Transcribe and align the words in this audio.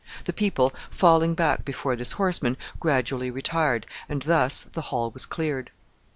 The 0.25 0.33
people, 0.33 0.73
falling 0.89 1.35
back 1.35 1.63
before 1.63 1.95
this 1.95 2.13
horseman, 2.13 2.57
gradually 2.79 3.29
retired, 3.29 3.85
and 4.09 4.23
thus 4.23 4.63
the 4.71 4.81
hall 4.89 5.11
was 5.11 5.27
cleared. 5.27 5.69